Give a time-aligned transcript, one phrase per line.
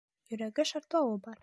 [0.35, 1.39] Йөрәге шартлауы бар.